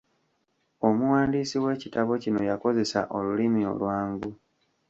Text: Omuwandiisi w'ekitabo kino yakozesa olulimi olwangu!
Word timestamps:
Omuwandiisi 0.87 1.57
w'ekitabo 1.63 2.11
kino 2.23 2.41
yakozesa 2.51 2.99
olulimi 3.17 3.61
olwangu! 3.71 4.29